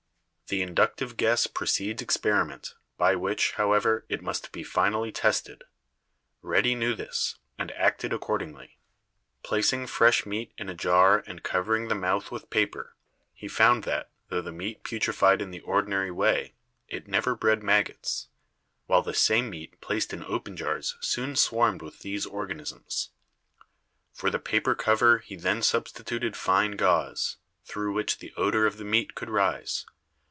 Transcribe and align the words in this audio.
"The 0.47 0.61
inductive 0.61 1.15
guess 1.15 1.47
precedes 1.47 2.01
experiment, 2.01 2.73
by 2.97 3.15
which, 3.15 3.53
however, 3.53 4.05
it 4.09 4.21
must 4.21 4.51
be 4.51 4.63
finally 4.65 5.09
tested. 5.09 5.63
Redi 6.41 6.75
knew 6.75 6.93
this, 6.93 7.35
and 7.57 7.71
acted 7.71 8.11
accordingly. 8.11 8.77
Placing 9.43 9.87
fresh 9.87 10.25
meat 10.25 10.51
in 10.57 10.67
a 10.67 10.73
jar 10.73 11.23
and 11.25 11.41
cover 11.41 11.67
48 11.67 11.69
BIOLOGY 11.69 11.83
ing 11.83 11.87
the 11.87 11.95
mouth 11.95 12.31
with 12.31 12.49
paper, 12.49 12.95
he 13.33 13.47
found 13.47 13.85
that, 13.85 14.09
tho 14.27 14.41
the 14.41 14.51
meat 14.51 14.83
put 14.83 15.03
refied 15.03 15.41
in 15.41 15.51
the 15.51 15.61
ordinary 15.61 16.11
way, 16.11 16.53
it 16.89 17.07
never 17.07 17.33
bred 17.33 17.63
maggots, 17.63 18.27
while 18.87 19.01
the 19.01 19.13
same 19.13 19.49
meat 19.49 19.79
placed 19.79 20.11
in 20.11 20.21
open 20.25 20.57
jars 20.57 20.97
soon 20.99 21.37
swarmed 21.37 21.81
with 21.81 21.99
these 22.01 22.25
organisms. 22.25 23.11
For 24.13 24.29
the 24.29 24.37
paper 24.37 24.75
cover 24.75 25.19
he 25.19 25.37
then 25.37 25.61
substituted 25.61 26.35
fine 26.35 26.73
gauze, 26.73 27.37
through 27.63 27.93
which 27.93 28.17
the 28.17 28.33
odor 28.35 28.65
of 28.67 28.75
the 28.75 28.83
meat 28.83 29.15
could 29.15 29.29
rise. 29.29 29.85